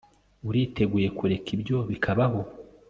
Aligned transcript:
Uriteguye 0.47 1.07
kureka 1.17 1.49
ibyo 1.55 1.77
bikabaho 1.89 2.39